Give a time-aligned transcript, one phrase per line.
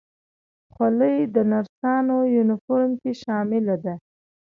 [0.73, 3.93] خولۍ د نرسانو یونیفورم کې شامله ده.